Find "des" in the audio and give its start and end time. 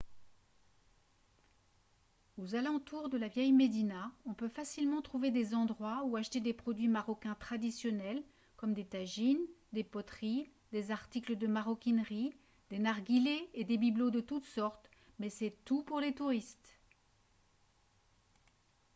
5.29-5.53, 6.39-6.53, 8.73-8.83, 9.73-9.83, 10.71-10.89, 12.71-12.79, 13.63-13.77